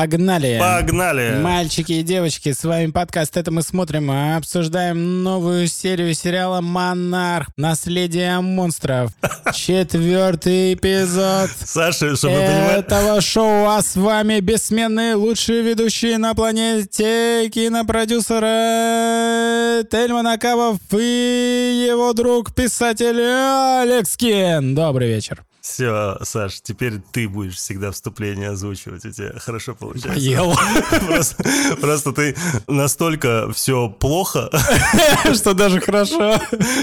[0.00, 0.56] Погнали!
[0.58, 1.42] Погнали!
[1.42, 7.48] Мальчики и девочки, с вами подкаст «Это мы смотрим», и обсуждаем новую серию сериала «Монарх.
[7.58, 9.10] Наследие монстров».
[9.52, 19.84] Четвертый эпизод Саша, чтобы этого шоу, а с вами бессменные лучшие ведущие на планете кинопродюсера
[19.84, 24.74] Тельман Акавов и его друг писатель Алекс Кин.
[24.74, 25.44] Добрый вечер.
[25.60, 29.04] Все, Саш, теперь ты будешь всегда вступление озвучивать.
[29.04, 30.12] У тебя хорошо получается.
[30.12, 30.56] Поел.
[31.06, 31.44] Просто,
[31.80, 32.36] просто ты
[32.66, 34.50] настолько все плохо,
[35.34, 36.38] Что даже хорошо.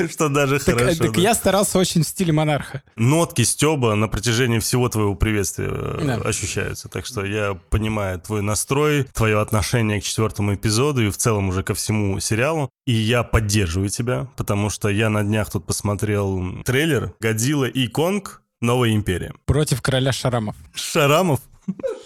[0.10, 1.04] что даже Так, хорошо.
[1.06, 1.22] так да.
[1.22, 2.82] я старался очень в стиле монарха.
[2.96, 6.16] Нотки Стеба на протяжении всего твоего приветствия э, Да.
[6.28, 6.90] ощущаются.
[6.90, 11.64] Так что я понимаю твой настрой, твое отношение к четвертому эпизоду и в целом уже
[11.64, 12.70] ко всему сериалу.
[12.86, 18.42] И я поддерживаю тебя, потому что я на днях тут посмотрел трейлер «Годзилла и Конг.
[18.62, 19.34] Новая империя».
[19.46, 20.56] Против короля Шарамов.
[20.74, 21.40] Шарамов?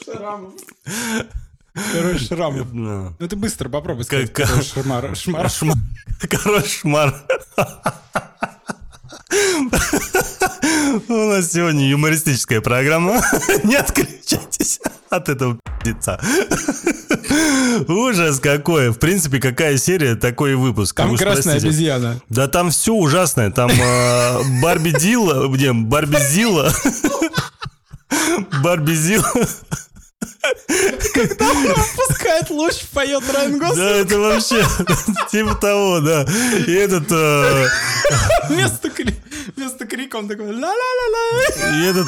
[0.06, 0.54] Шарамов.
[1.94, 2.74] Король Шарамов.
[2.74, 4.32] Ну ты быстро попробуй сказать.
[4.34, 4.64] Как- король
[5.16, 5.16] Шмар.
[5.16, 5.46] Шмар.
[5.48, 5.74] Шма-
[6.30, 7.16] Король шмар.
[11.08, 13.22] У нас сегодня юмористическая программа.
[13.64, 14.80] Не отключайтесь
[15.10, 16.20] от этого пи***ца.
[17.88, 18.90] Ужас какой.
[18.90, 20.96] В принципе, какая серия, такой и выпуск.
[20.96, 21.68] Там уж красная простите.
[21.68, 22.22] обезьяна.
[22.30, 23.50] Да там все ужасное.
[23.52, 26.72] Там э, Барби Дилла, где Барби Зилла.
[28.64, 29.32] Барби Зилла.
[31.96, 33.90] Пускает луч, поет Райан Да, Гослинг.
[33.92, 34.66] это вообще
[35.32, 36.26] типа того, да.
[36.68, 37.06] И этот...
[37.12, 37.68] э,
[38.50, 39.16] Вместо, кри-
[39.56, 41.76] вместо крика он такой ла-ла-ла-ла.
[41.78, 42.08] И этот...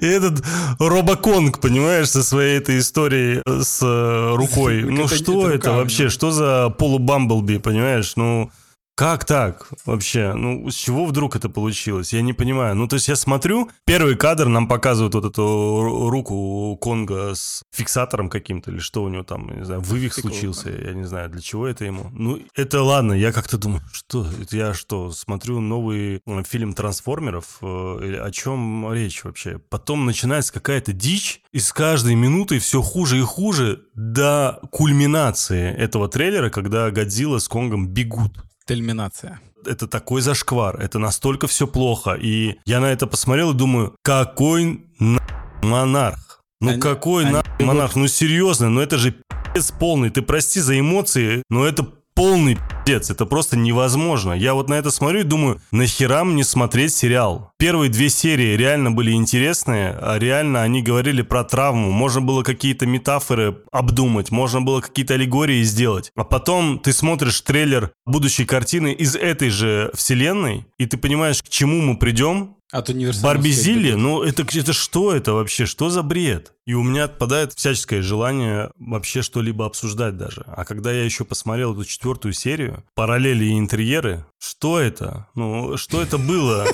[0.00, 0.44] И этот
[0.78, 4.82] Робоконг, понимаешь, со своей этой историей с э, рукой.
[4.94, 6.08] Ну что это вообще?
[6.08, 8.14] Что за полубамблби, понимаешь?
[8.16, 8.50] Ну,
[8.94, 10.34] как так вообще?
[10.34, 12.12] Ну, с чего вдруг это получилось?
[12.12, 12.76] Я не понимаю.
[12.76, 17.62] Ну, то есть я смотрю, первый кадр нам показывают вот эту ру- руку Конга с
[17.72, 21.40] фиксатором каким-то, или что у него там, не знаю, вывих случился, я не знаю, для
[21.40, 22.10] чего это ему.
[22.12, 27.58] Ну, это ладно, я как-то думаю, что, это я что, смотрю новый э, фильм трансформеров,
[27.62, 29.58] э, или о чем речь вообще?
[29.58, 36.08] Потом начинается какая-то дичь, и с каждой минутой все хуже и хуже до кульминации этого
[36.08, 39.40] трейлера, когда Годзилла с Конгом бегут Тельминация.
[39.66, 42.14] это такой зашквар, это настолько все плохо.
[42.14, 45.20] И я на это посмотрел и думаю, какой на
[45.62, 46.40] монарх?
[46.60, 47.96] Ну Они- какой они на монарх?
[47.96, 49.14] Ну серьезно, ну это же
[49.54, 50.10] пиздец полный.
[50.10, 53.10] Ты прости за эмоции, но это полный пиздец.
[53.10, 54.32] Это просто невозможно.
[54.32, 57.52] Я вот на это смотрю и думаю, нахера мне смотреть сериал?
[57.58, 61.90] Первые две серии реально были интересные, а реально они говорили про травму.
[61.90, 66.12] Можно было какие-то метафоры обдумать, можно было какие-то аллегории сделать.
[66.16, 71.48] А потом ты смотришь трейлер будущей картины из этой же вселенной, и ты понимаешь, к
[71.48, 73.62] чему мы придем, От универсального Барби света.
[73.62, 75.64] Зилли, ну это, это что это вообще?
[75.64, 76.54] Что за бред?
[76.66, 80.42] И у меня отпадает всяческое желание вообще что-либо обсуждать даже.
[80.48, 85.28] А когда я еще посмотрел эту четвертую серию, параллели и интерьеры, что это?
[85.36, 86.66] Ну, что это было?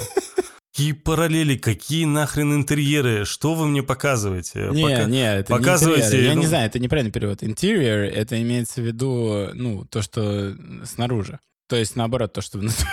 [0.72, 3.27] Какие параллели, какие нахрен интерьеры?
[3.27, 4.69] Что вы мне показываете?
[4.71, 6.28] Не, Пока- не, это показывайте, не интерьер.
[6.28, 7.43] Я ну- не знаю, это неправильный перевод.
[7.43, 10.56] Interior— это имеется в виду, ну, то, что
[10.87, 11.41] снаружи.
[11.69, 12.87] То есть, наоборот, то, что внутри.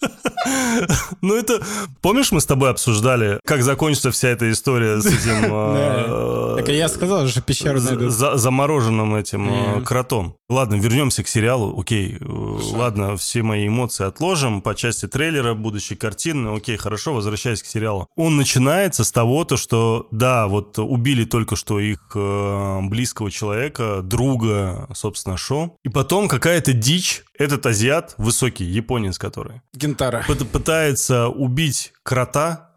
[1.22, 1.62] Ну это...
[2.00, 5.44] Помнишь, мы с тобой обсуждали, как закончится вся эта история с этим...
[5.50, 10.36] э, Так я сказал, что пещеру замороженным этим э, кротом.
[10.48, 11.78] Ладно, вернемся к сериалу.
[11.78, 16.56] Окей, э, ладно, все мои эмоции отложим по части трейлера, будущей картины.
[16.56, 18.08] Окей, хорошо, возвращаясь к сериалу.
[18.16, 24.88] Он начинается с того, то, что, да, вот убили только что их близкого человека, друга,
[24.94, 25.76] собственно, Шо.
[25.84, 27.24] И потом какая-то дичь.
[27.40, 30.22] Этот азиат, высокий, японец который, Гентара.
[30.28, 32.72] пыт- пытается убить крота,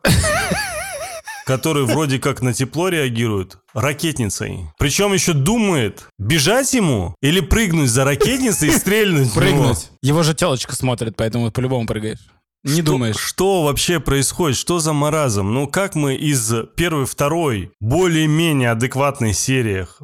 [1.45, 4.69] который вроде как на тепло реагирует, ракетницей.
[4.79, 9.33] Причем еще думает, бежать ему или прыгнуть за ракетницей и стрельнуть.
[9.33, 9.89] Прыгнуть.
[10.01, 12.19] Его же телочка смотрит, поэтому по-любому прыгаешь.
[12.63, 13.17] Не Что- думаешь.
[13.17, 14.57] Что вообще происходит?
[14.57, 15.53] Что за маразм?
[15.53, 20.01] Ну как мы из первой, второй, более-менее адекватной сериях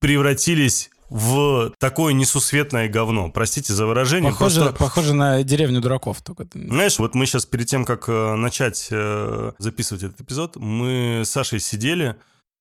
[0.00, 3.30] превратились в такое несусветное говно?
[3.30, 4.30] Простите за выражение.
[4.30, 6.22] Похоже, просто- похоже на деревню дураков.
[6.22, 6.46] Только.
[6.54, 11.30] Знаешь, вот мы сейчас перед тем, как э, начать э, записывать этот эпизод, мы с
[11.30, 12.16] Сашей сидели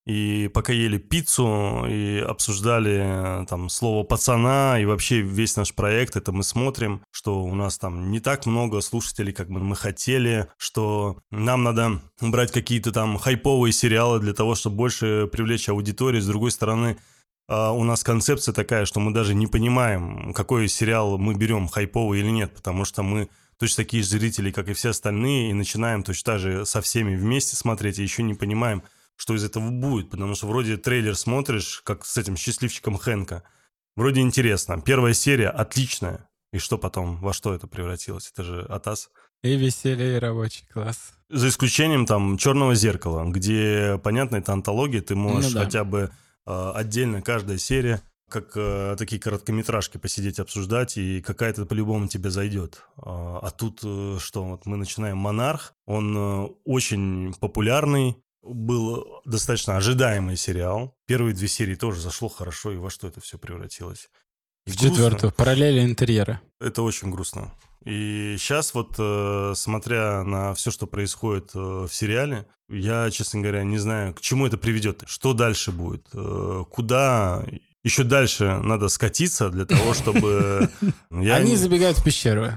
[0.06, 6.16] и пока ели пиццу и обсуждали э, там слово пацана и вообще весь наш проект,
[6.16, 10.48] это мы смотрим, что у нас там не так много слушателей, как бы мы хотели,
[10.58, 16.24] что нам надо брать какие-то там хайповые сериалы для того, чтобы больше привлечь аудиторию.
[16.24, 16.98] С другой стороны,
[17.50, 22.30] у нас концепция такая, что мы даже не понимаем, какой сериал мы берем, хайповый или
[22.30, 26.34] нет, потому что мы точно такие же зрители, как и все остальные, и начинаем точно
[26.34, 28.84] так же со всеми вместе смотреть, и еще не понимаем,
[29.16, 33.44] что из этого будет, потому что вроде трейлер смотришь, как с этим счастливчиком Хэнка.
[33.98, 34.80] Вроде интересно.
[34.80, 36.30] Первая серия отличная.
[36.54, 37.20] И что потом?
[37.20, 38.32] Во что это превратилось?
[38.32, 39.10] Это же Атас.
[39.44, 41.12] И веселье, и рабочий класс.
[41.30, 45.66] За исключением там «Черного зеркала», где, понятно, это антология, ты можешь Ну да.
[45.66, 46.12] хотя бы
[46.50, 52.84] отдельно каждая серия как э, такие короткометражки посидеть, обсуждать, и какая-то по-любому тебе зайдет.
[52.98, 59.76] А, а тут э, что, вот мы начинаем «Монарх», он э, очень популярный, был достаточно
[59.76, 60.96] ожидаемый сериал.
[61.08, 64.10] Первые две серии тоже зашло хорошо, и во что это все превратилось?
[64.66, 64.90] И В грустно.
[64.90, 65.34] четвертую.
[65.34, 66.42] Параллели интерьера.
[66.62, 67.52] Это очень грустно.
[67.84, 73.64] И сейчас вот, э, смотря на все, что происходит э, в сериале, я, честно говоря,
[73.64, 77.44] не знаю, к чему это приведет, что дальше будет, э, куда
[77.84, 80.70] еще дальше надо скатиться для того, чтобы...
[81.10, 82.52] Они забегают в пещеру.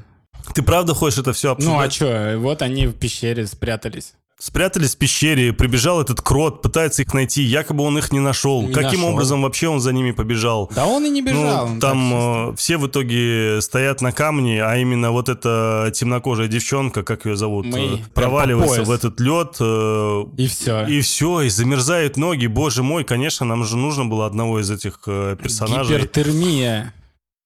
[0.54, 1.92] Ты правда хочешь это все Ну а обсуждать?
[1.92, 4.14] что, вот они в пещере спрятались.
[4.42, 8.62] Спрятались в пещере, прибежал этот крот, пытается их найти, якобы он их не нашел.
[8.62, 9.14] Не Каким нашел.
[9.14, 10.68] образом вообще он за ними побежал?
[10.74, 11.68] Да он и не бежал.
[11.68, 17.04] Ну, там э, все в итоге стоят на камне, а именно вот эта темнокожая девчонка,
[17.04, 20.86] как ее зовут, Мэй, э, проваливается в этот лед, э, И все.
[20.86, 22.48] и все, и замерзают ноги.
[22.48, 26.92] Боже мой, конечно, нам же нужно было одного из этих э, персонажей Гипертермия.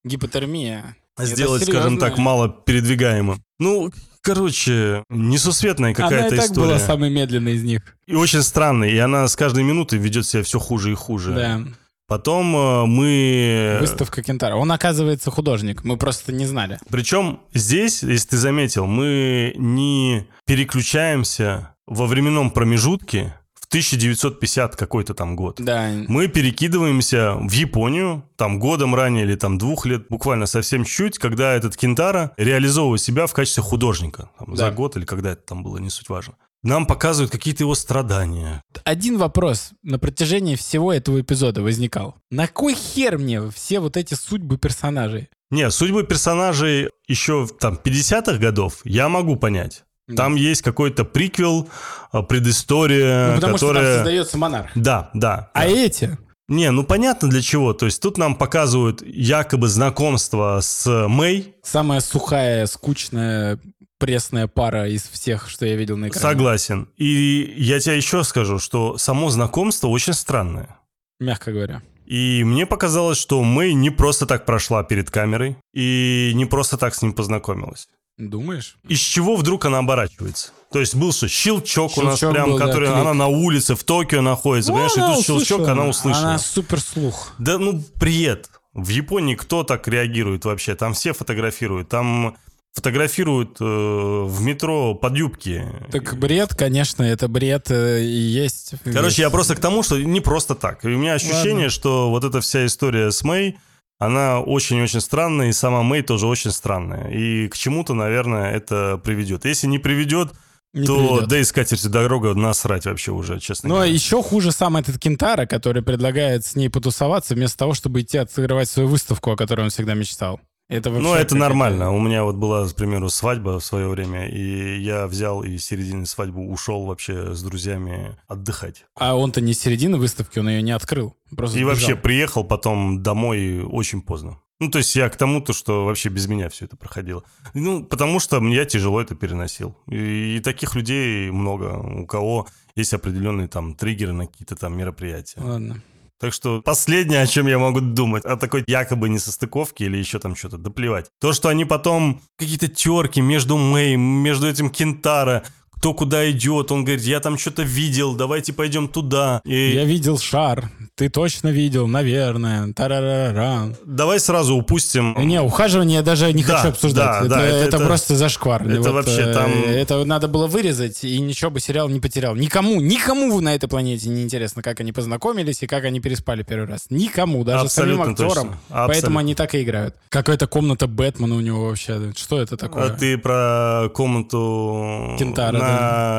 [0.03, 0.97] Гипотермия.
[1.19, 3.39] Сделать, скажем так, мало передвигаемым.
[3.59, 3.91] Ну,
[4.27, 6.67] короче, несусветная Она какая-то и так история.
[6.67, 7.81] была самой медленной из них.
[8.05, 11.33] И очень странная, и она с каждой минутой ведет себя все хуже и хуже.
[11.33, 11.61] Да.
[12.07, 13.77] Потом э, мы...
[13.81, 14.55] Выставка Кентара.
[14.55, 15.83] Он, оказывается, художник.
[15.83, 16.79] Мы просто не знали.
[16.89, 23.33] Причем здесь, если ты заметил, мы не переключаемся во временном промежутке
[23.67, 25.57] в 1950 какой-то там год.
[25.59, 25.91] Да.
[26.07, 31.53] Мы перекидываемся в Японию, там годом ранее или там двух лет, буквально совсем чуть, когда
[31.53, 34.29] этот Кентара реализовывает себя в качестве художника.
[34.39, 34.67] Там, Да.
[34.67, 36.35] За год или когда это там было, не суть важно.
[36.63, 38.61] Нам показывают какие-то его страдания.
[38.83, 42.15] Один вопрос на протяжении всего этого эпизода возникал.
[42.31, 45.29] На кой хер мне все вот эти судьбы персонажей?
[45.51, 49.83] Не, судьбы персонажей еще там 50-х годов я могу понять.
[50.15, 51.69] Там есть какой-то приквел,
[52.11, 53.95] а, предыстория, Ну, потому что там которая...
[53.97, 54.71] создается монарх.
[54.75, 55.49] Да, да.
[55.53, 55.65] А да.
[55.67, 56.17] эти?
[56.47, 57.73] Не, ну понятно для чего.
[57.73, 61.55] То есть тут нам показывают якобы знакомство с Мэй.
[61.61, 63.59] Самая сухая, скучная,
[63.99, 66.21] пресная пара из всех, что я видел на экране.
[66.21, 66.87] Согласен.
[66.95, 70.77] И я тебе еще скажу, что само знакомство очень странное.
[71.19, 71.81] Мягко говоря.
[72.07, 76.95] И мне показалось, что Мэй не просто так прошла перед камерой и не просто так
[76.95, 77.89] с ним познакомилась.
[78.17, 78.77] Думаешь?
[78.87, 80.51] Из чего вдруг она оборачивается?
[80.71, 82.97] То есть был что, щелчок, у нас Щелчок прям, был, да, который клик.
[82.97, 85.71] она на улице в Токио находится, Ну, понимаешь, и тут щелчок, услышала.
[85.71, 86.27] она услышала.
[86.29, 87.33] Она супер слух.
[87.39, 88.49] Да ну, привет.
[88.73, 90.75] В Японии кто так реагирует вообще?
[90.75, 91.89] Там все фотографируют.
[91.89, 92.37] Там
[92.77, 95.65] фотографируют э, в метро под юбки.
[95.91, 98.73] Так бред, конечно, это бред э, и есть.
[98.83, 100.85] Короче, я просто к тому, что не просто так.
[100.85, 101.69] И у меня ощущение, Ладно.
[101.71, 103.57] что вот эта вся история с Мэй,
[103.97, 107.09] она очень-очень странная, и сама Мэй тоже очень странная.
[107.09, 109.45] И к чему-то, наверное, это приведет.
[109.45, 110.33] Если не приведет,
[110.73, 111.29] Не то приведет.
[111.29, 113.91] да и скатертью дорога насрать вообще уже, честно Но говоря.
[113.91, 118.69] еще хуже сам этот Кентара, который предлагает с ней потусоваться, вместо того, чтобы идти отыгрывать
[118.69, 120.39] свою выставку, о которой он всегда мечтал.
[120.69, 121.91] Это вообще Ну, это нормально.
[121.91, 125.63] У меня вот была, к примеру, свадьба в свое время, и я взял и в
[125.63, 128.85] середине свадьбы ушел вообще с друзьями отдыхать.
[128.95, 131.15] А он-то не с середины выставки, он ее не открыл.
[131.35, 131.73] Просто И сбежал.
[131.73, 134.39] вообще приехал потом домой очень поздно.
[134.59, 137.23] Ну, то есть я к тому, то, что вообще без меня все это проходило.
[137.53, 139.77] Ну, потому что я тяжело это переносил.
[139.87, 145.39] И, и таких людей много, у кого есть определенные там триггеры на какие-то там мероприятия.
[145.39, 145.81] Ладно.
[146.19, 150.35] Так что последнее, о чем я могу думать, о такой якобы несостыковке или еще там
[150.35, 151.11] что-то, да плевать.
[151.19, 155.43] То, что они потом какие-то терки между Мэй, между этим Кентара,
[155.79, 159.41] кто куда идет, он говорит, я там что-то видел, давайте пойдем туда.
[159.45, 160.69] И Я видел шар.
[160.95, 162.73] Ты точно видел, наверное.
[162.73, 163.75] Тарарара.
[163.85, 165.15] давай сразу упустим...
[165.27, 167.05] Не, ухаживание я даже не Да, хочу обсуждать.
[167.05, 168.67] да, это, да, это- это это- просто зашквар.
[168.67, 172.35] это вообще э, там- Это надо было вырезать, и ничего бы сериал не потерял.
[172.35, 176.67] Никому, никому на этой планете не интересно, как они познакомились и как они переспали первый
[176.67, 176.87] раз.
[176.89, 178.29] Никому, даже самим Абсолютно актерам.
[178.47, 178.59] точно.
[178.69, 178.87] Абсолютно.
[178.87, 179.95] Поэтому они так и играют.
[180.09, 182.11] Какая-то комната Бэтмена у него вообще.
[182.15, 182.85] Что это такое?
[182.85, 185.66] А ты про комнату Кентара, на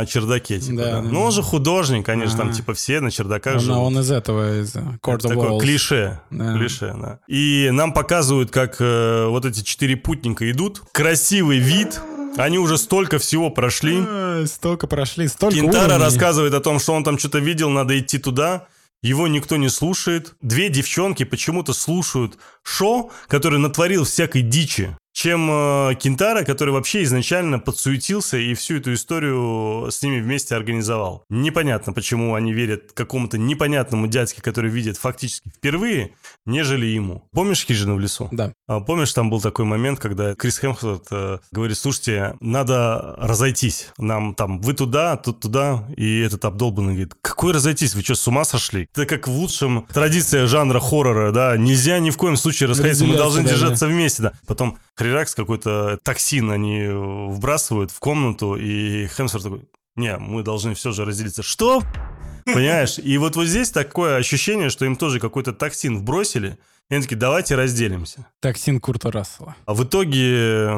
[0.07, 1.03] чердаке, типа, Да, да?
[1.03, 3.79] Ну, он же художник, конечно, там, типа, все на чердаках он, живут.
[3.79, 6.21] он из этого, из э, Court of такое клише.
[6.31, 7.19] Клише, да.
[7.29, 10.83] И нам показывают, как э, вот эти четыре путника идут.
[10.93, 12.01] Красивый вид.
[12.37, 13.99] Они уже столько всего прошли.
[14.07, 16.05] Э, Столько прошли, столько Кентара уровней.
[16.05, 18.67] рассказывает о том, что он там что-то видел, надо идти туда.
[19.03, 20.35] Его никто не слушает.
[20.43, 24.97] Две девчонки почему-то слушают Шо, который натворил всякой дичи.
[25.19, 31.25] Чем э, Кентара, который вообще изначально подсуетился и всю эту историю с ними вместе организовал.
[31.29, 36.13] Непонятно, почему они верят какому-то непонятному дядьке, который видит фактически впервые,
[36.47, 37.25] нежели ему.
[37.33, 38.29] Помнишь «Хижину в лесу»?
[38.31, 38.53] Да.
[38.69, 43.89] А, Помнишь, там был такой момент, когда Крис Хемсворт э, говорит, слушайте, надо разойтись.
[43.99, 45.85] Нам там, вы туда, тут туда.
[45.97, 47.97] И этот обдолбанный говорит, какой разойтись?
[47.97, 48.89] Вы что, с ума сошли?
[48.95, 51.57] Это как в лучшем традиция жанра хоррора, да.
[51.57, 54.33] Нельзя ни в коем случае расходиться, мы должны да, держаться вместе, да.
[54.47, 59.63] Потом хреракс какой-то токсин они вбрасывают в комнату, и Хемсворт такой,
[59.97, 61.43] не, мы должны все же разделиться.
[61.43, 61.83] Что?
[62.45, 62.99] Понимаешь?
[62.99, 66.59] И вот вот здесь такое ощущение, что им тоже какой-то токсин вбросили,
[66.91, 68.27] и они такие, давайте разделимся.
[68.41, 69.55] Токсин Курта Рассела.
[69.67, 70.71] А в итоге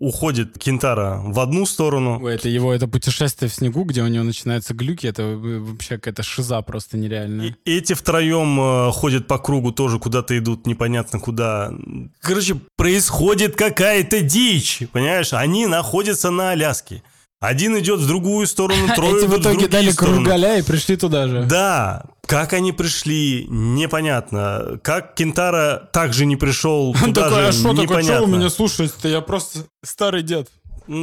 [0.00, 2.20] уходит Кентара в одну сторону.
[2.20, 5.96] Ой, это его это путешествие в снегу, где у него начинаются глюки, это э, вообще
[5.96, 7.56] какая-то шиза просто нереальная.
[7.64, 11.72] И эти втроем э, ходят по кругу, тоже куда-то идут, непонятно куда.
[12.20, 15.32] Короче, происходит какая-то дичь, понимаешь?
[15.32, 17.04] Они находятся на Аляске.
[17.46, 20.16] Один идет в другую сторону, трое Эти в итоге дали стороны.
[20.18, 21.44] кругаля и пришли туда же.
[21.44, 24.78] Да, как они пришли, непонятно.
[24.82, 28.16] Как Кентара также не пришел Он туда такой, же, а что такое, непонятно.
[28.16, 29.08] что вы меня слушаете-то?
[29.08, 30.48] Я просто старый дед.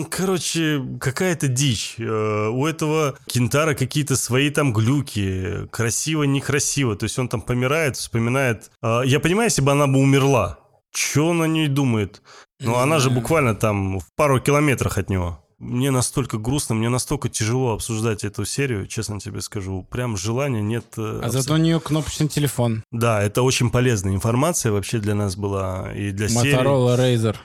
[0.10, 1.96] Короче, какая-то дичь.
[1.98, 5.68] Э, У этого Кентара какие-то свои там глюки.
[5.72, 6.96] Красиво, некрасиво.
[6.96, 8.70] То есть он там помирает, вспоминает.
[8.84, 10.60] А, Я понимаю, если бы она бы умерла.
[10.94, 12.22] Че он о ней думает?
[12.60, 15.41] Не она же буквально там в пару километрах от него.
[15.62, 19.86] Мне настолько грустно, мне настолько тяжело обсуждать эту серию, честно тебе скажу.
[19.92, 20.86] Прям желания нет.
[20.98, 22.84] э, А абсо- зато у нее кнопочный телефон.
[22.92, 26.56] Да, это очень полезная информация вообще для нас была и для серии.
[26.58, 27.36] Motorola Razer.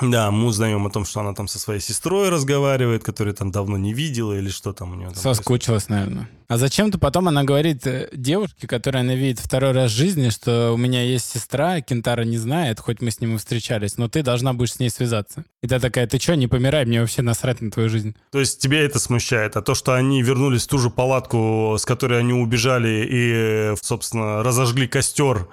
[0.00, 3.76] Да, мы узнаем о том, что она там со своей сестрой разговаривает, которую там давно
[3.76, 5.16] не видела, или что там у нее там.
[5.16, 6.30] Соскучилась, наверное.
[6.48, 10.72] А зачем-то потом она говорит э, девушке, которая она видит второй раз в жизни, что
[10.72, 14.22] у меня есть сестра, Кентара не знает, хоть мы с ним и встречались, но ты
[14.22, 15.44] должна будешь с ней связаться.
[15.62, 18.16] И та такая, ты что, не помирай, мне вообще насрать на твою жизнь.
[18.30, 21.84] То есть тебе это смущает, а то, что они вернулись в ту же палатку, с
[21.84, 25.48] которой они убежали и, собственно, разожгли костер,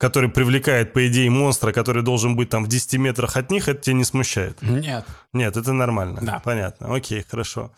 [0.00, 3.82] который привлекает, по идее, монстра, который должен быть там в 10 метрах от них, это
[3.82, 4.60] тебя не смущает?
[4.62, 5.04] Нет.
[5.34, 6.20] Нет, это нормально.
[6.22, 6.40] Да.
[6.42, 6.94] Понятно.
[6.94, 7.70] Окей, хорошо.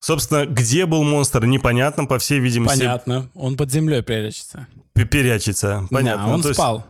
[0.00, 3.28] Собственно, где был монстр, непонятно, по всей видимости, Понятно.
[3.34, 4.66] Он под землей прячется.
[4.94, 5.86] п- перячется.
[5.90, 6.26] Понятно.
[6.26, 6.86] Да, он есть- спал.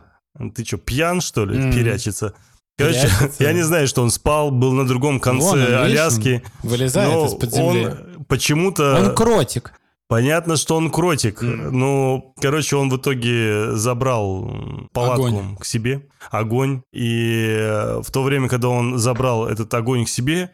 [0.55, 1.57] Ты что, пьян, что ли?
[1.57, 1.73] М.
[1.73, 2.33] Перячется.
[2.77, 3.43] Короче, Перячется.
[3.43, 6.41] я не знаю, что он спал, был на другом конце Вон он, Аляски.
[6.63, 7.85] Вылезает из-под земли.
[7.87, 8.95] он почему-то...
[8.95, 9.73] Он кротик.
[10.09, 11.43] Понятно, что он кротик.
[11.43, 11.71] М.
[11.71, 14.51] Ну, короче, он в итоге забрал
[14.91, 15.55] палатку Огонь.
[15.55, 16.81] к себе, огонь.
[16.91, 20.49] И э, в то время, когда он забрал этот огонь к себе,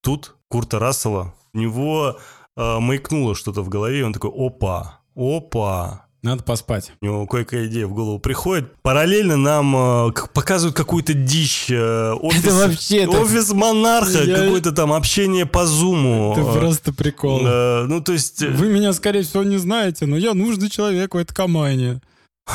[0.00, 2.18] тут Курта Рассела, у него
[2.56, 6.92] э, маякнуло что-то в голове, и он такой, опа, опа, Надо поспать.
[7.00, 8.74] у него кое-какая идея в голову приходит.
[8.82, 9.74] Параллельно нам
[10.08, 11.66] э, показывают какую-то дичь.
[11.70, 16.32] э, офис, Это вообще, это- офис монарха, Я- какое-то там общение по зуму.
[16.32, 17.40] Это Э, просто прикол.
[17.46, 18.42] э, ну, то есть...
[18.42, 22.00] э, Вы меня, скорее всего, не знаете, но я нужный человек в этой команде.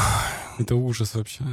[0.59, 1.43] Это ужас вообще.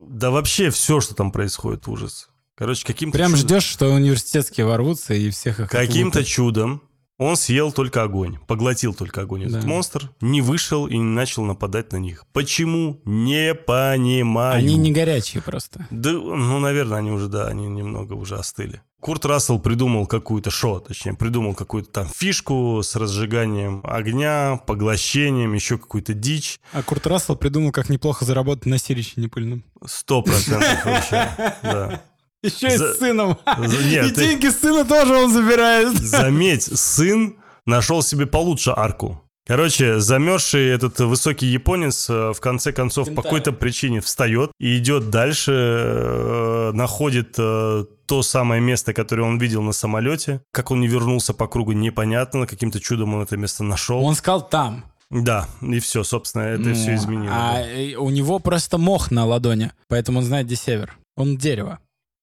[0.00, 2.28] Да вообще все, что там происходит, ужас.
[2.56, 6.82] Короче, каким-то Прям чудом- ждешь, что университетские ворвутся и всех их Каким-то чудом
[7.18, 9.44] он съел только огонь, поглотил только огонь.
[9.44, 9.66] Этот Да.
[9.66, 12.24] монстр не вышел и не начал нападать на них.
[12.32, 13.00] Почему?
[13.04, 14.58] Не понимаю.
[14.58, 15.86] Они не горячие просто.
[15.90, 18.80] Да, ну, наверное, они уже, да, они немного уже остыли.
[19.00, 25.78] Курт Рассел придумал какую-то шо, точнее, придумал какую-то там фишку с разжиганием огня, поглощением, еще
[25.78, 26.58] какую-то дичь.
[26.72, 29.62] А Курт Рассел придумал, как неплохо заработать на сирище непыльном.
[29.86, 31.30] Сто процентов вообще,
[31.62, 32.02] да.
[32.42, 33.36] Еще и За- с сыном.
[33.46, 35.96] За- нет, и ты- деньги сына тоже он забирает.
[35.98, 39.20] Заметь, сын нашел себе получше арку.
[39.46, 43.22] Короче, замерзший этот высокий японец э, в конце концов по Кентара.
[43.24, 49.62] какой-то причине встает и идет дальше, э, находит э, то самое место, которое он видел
[49.62, 50.42] на самолете.
[50.52, 52.46] Как он не вернулся по кругу, непонятно.
[52.46, 54.04] Каким-то чудом он это место нашел.
[54.04, 54.84] Он сказал там.
[55.10, 57.34] Да, и все, собственно, это Ну, все изменило.
[57.34, 57.98] А да.
[58.00, 60.98] у него просто мох на ладони, поэтому он знает, где север.
[61.16, 61.78] Он дерево.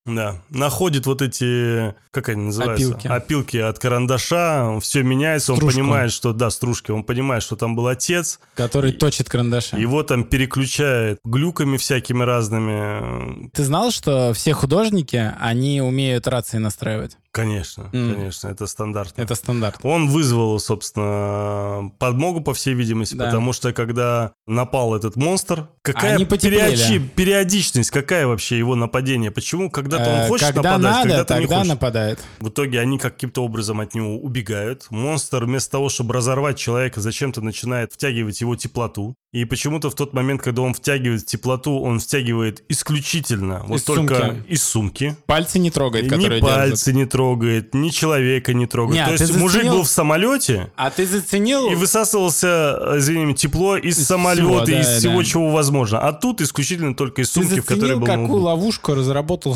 [0.06, 2.86] Да, находит вот эти, как они называются?
[2.86, 3.06] Опилки.
[3.08, 5.80] Опилки от карандаша, все меняется, он Стружку.
[5.80, 9.76] понимает, что, да, стружки, он понимает, что там был отец, Который И- точит карандаши.
[9.76, 13.50] его там переключает глюками всякими разными.
[13.50, 17.16] Ты знал, что все художники, они умеют рации настраивать?
[17.32, 18.14] Конечно, М.
[18.14, 19.20] конечно, это стандартно.
[19.20, 19.80] Это стандарт.
[19.82, 23.26] Он вызвал, собственно, подмогу, по всей видимости, Да.
[23.26, 29.30] потому что когда напал этот монстр, какая периодичи- периодичность, какая вообще его нападение?
[29.30, 31.68] Почему, когда когда-то он Э, хочет Когда нападать, надо, когда-то не хочет.
[31.68, 32.18] нападает.
[32.40, 34.86] В итоге они каким-то образом от него убегают.
[34.90, 39.14] Монстр вместо того, чтобы разорвать человека, зачем-то начинает втягивать его теплоту.
[39.32, 44.16] И почему-то в тот момент, когда он втягивает теплоту, он втягивает исключительно вот Из только
[44.16, 44.48] сумки.
[44.48, 45.16] из сумки.
[45.26, 48.94] Пальцы не трогает, ни которые пальцы не трогает, ни человека не трогает.
[48.94, 51.70] Не, а То ты есть мужик заценил- был в самолете А ты заценил?
[51.70, 55.24] и высасывался, извини, тепло из, Из самолета, всего, из да, всего, да.
[55.24, 55.98] чего возможно.
[56.00, 59.54] А тут исключительно только из Ты сумки, в которой заценил, был какую ловушку разработал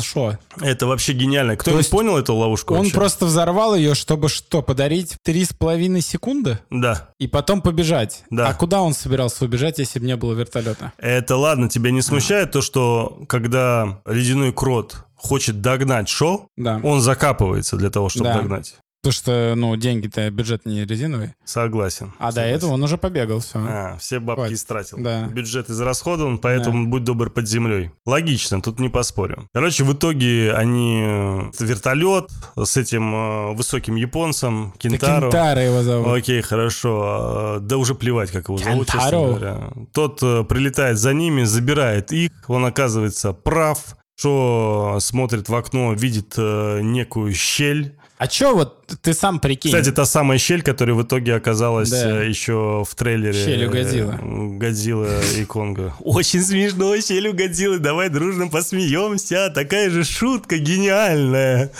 [0.59, 1.55] Это вообще гениально.
[1.57, 2.93] Кто То есть понял эту ловушку Он вообще?
[2.93, 6.59] просто взорвал ее, чтобы что, подарить три с половиной секунды?
[6.69, 7.09] Да.
[7.19, 8.23] И потом побежать.
[8.29, 8.47] Да.
[8.49, 10.93] А куда он собирался убежать, если бы не было вертолета?
[10.97, 16.79] Это ладно, тебя не смущает то, что когда ледяной крот хочет догнать Шо, Да.
[16.83, 18.35] он закапывается для того, чтобы Да.
[18.41, 18.75] догнать.
[19.01, 21.33] Потому что, ну, деньги-то бюджет не резиновый.
[21.43, 22.13] Согласен.
[22.19, 22.55] А до Согласен.
[22.55, 23.57] этого он уже побегал, все.
[23.57, 24.57] А, все бабки Хватит.
[24.57, 24.97] истратил.
[24.99, 25.23] Да.
[25.23, 27.89] Бюджет израсходован, поэтому будь добр под землей.
[28.05, 29.47] Логично, тут не поспорю.
[29.55, 35.31] Короче, в итоге они э, вертолет с этим э, высоким японцем, Кентаро.
[35.31, 36.07] Кентара его зовут.
[36.15, 37.01] Окей, хорошо.
[37.03, 39.25] А, Да уже плевать, как его зовут, честно Кентаро.
[39.27, 39.71] говоря.
[39.93, 46.35] Тот э, прилетает за ними, забирает их, он оказывается прав, что смотрит в окно, видит
[46.37, 47.97] э, некую щель.
[48.21, 49.71] А чё вот ты сам прикинь?
[49.71, 52.21] Кстати, та самая щель, которая в итоге оказалась Да.
[52.21, 53.33] э, еще в трейлере.
[53.33, 54.13] Щель у э, Годзиллы.
[54.59, 55.07] Годзилла
[55.39, 55.95] и Конга.
[56.01, 57.79] Очень смешно, щель у Годзиллы.
[57.79, 59.49] Давай дружно посмеемся.
[59.49, 61.71] Такая же шутка гениальная.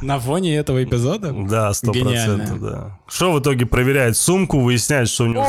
[0.00, 1.34] На фоне этого эпизода?
[1.36, 2.98] Да, сто процентов, да.
[3.08, 5.42] Что в итоге проверяет сумку, выясняет, что у него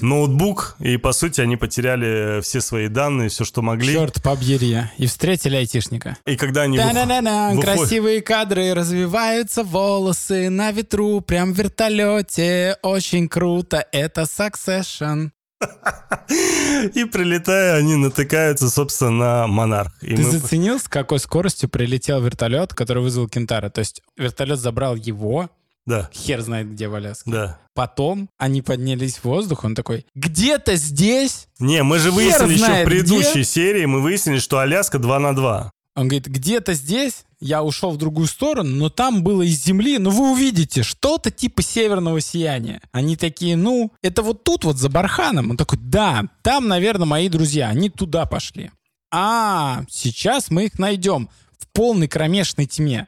[0.00, 3.92] ноутбук, и по сути они потеряли все свои данные, все, что могли.
[3.94, 4.78] Черт побери.
[4.98, 6.16] И встретили айтишника.
[6.26, 12.76] И когда они вых- Да-да-да, выходят- красивые кадры, развиваются волосы на ветру, прям в вертолете,
[12.82, 15.30] очень круто, это Succession.
[16.94, 19.10] и прилетая, они натыкаются, собственно,
[19.42, 19.92] на монарх.
[20.02, 23.70] И Ты мы- заценил, с какой скоростью прилетел вертолет, который вызвал Кентара?
[23.70, 25.50] То есть вертолет забрал его,
[25.86, 27.30] Да, хер знает где в Аляске.
[27.30, 27.58] да.
[27.74, 31.48] Потом они поднялись в воздух, он такой, где-то здесь?
[31.58, 33.44] Не, мы же Хер выяснили еще в предыдущей где.
[33.44, 35.70] серии, мы выяснили, что Аляска 2 на 2.
[35.94, 40.10] Он говорит, где-то здесь, я ушел в другую сторону, но там было из земли, ну
[40.10, 42.80] вы увидите, что-то типа северного сияния.
[42.92, 45.50] Они такие, ну, это вот тут вот за барханом.
[45.50, 48.70] Он такой, да, там, наверное, мои друзья, они туда пошли.
[49.10, 51.28] А, сейчас мы их найдем
[51.58, 53.06] в полной кромешной тьме.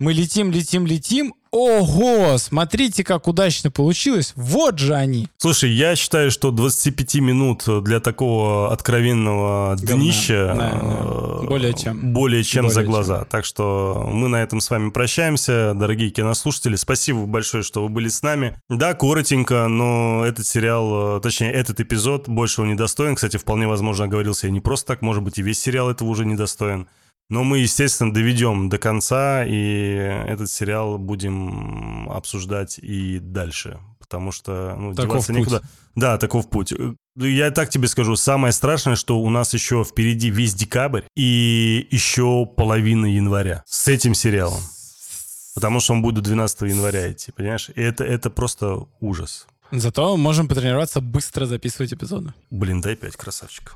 [0.00, 1.34] Мы летим, летим, летим.
[1.50, 4.32] Ого, смотрите, как удачно получилось.
[4.36, 5.26] Вот же они.
[5.38, 9.96] Слушай, я считаю, что 25 минут для такого откровенного Говна.
[9.96, 10.80] днища Да, да.
[11.42, 12.12] э, Более чем.
[12.12, 12.90] более чем Более за чем.
[12.92, 13.24] глаза.
[13.24, 16.76] Так что мы на этом с вами прощаемся, дорогие кинослушатели.
[16.76, 18.54] Спасибо большое, что вы были с нами.
[18.68, 23.16] Да, коротенько, но этот сериал, э, точнее, этот эпизод большего недостоин.
[23.16, 26.24] Кстати, вполне возможно, оговорился я не просто так, может быть, и весь сериал этого уже
[26.24, 26.86] недостоин.
[27.30, 29.92] Но мы, естественно, доведем до конца, и
[30.26, 33.78] этот сериал будем обсуждать и дальше.
[34.00, 35.38] Потому что ну, Таков деваться путь.
[35.40, 35.62] некуда.
[35.94, 36.72] Да, таков путь.
[36.72, 41.86] Э, Я так тебе скажу, самое страшное, что у нас еще впереди весь декабрь и
[41.90, 44.62] еще половина января с этим сериалом.
[45.54, 47.68] Потому что он будет 12 января идти, понимаешь?
[47.74, 49.46] И это, это просто ужас.
[49.70, 52.32] Зато можем потренироваться быстро записывать эпизоды.
[52.50, 53.74] Блин, дай 5, красавчик.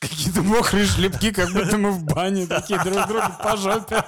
[0.00, 4.02] Какие-то мокрые шлепки, как будто мы в бане такие друг другу по жопе.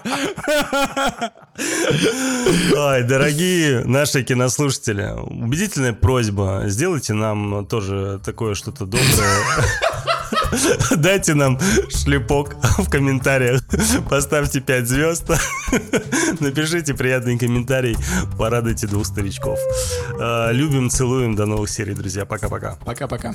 [2.75, 9.05] Ой, дорогие наши кинослушатели, убедительная просьба, сделайте нам тоже такое что-то доброе.
[10.97, 11.59] Дайте нам
[11.91, 13.61] шлепок в комментариях,
[14.09, 15.31] поставьте 5 звезд,
[16.41, 17.97] напишите приятный комментарий,
[18.39, 19.59] порадуйте двух старичков.
[20.19, 22.77] А, Любим, целуем, до новых серий, друзья, пока-пока.
[22.85, 23.35] Пока-пока.